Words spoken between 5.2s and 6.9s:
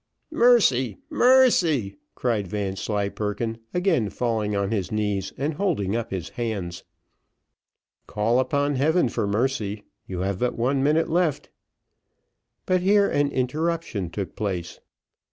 and holding up his hands.